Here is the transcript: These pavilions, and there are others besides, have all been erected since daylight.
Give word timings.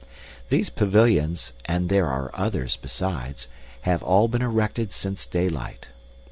These 0.49 0.71
pavilions, 0.71 1.53
and 1.65 1.87
there 1.87 2.07
are 2.07 2.31
others 2.33 2.75
besides, 2.75 3.47
have 3.81 4.01
all 4.01 4.27
been 4.27 4.41
erected 4.41 4.91
since 4.91 5.27
daylight. 5.27 5.89